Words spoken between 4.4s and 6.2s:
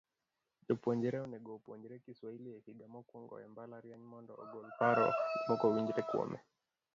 ogol paro mokowinjore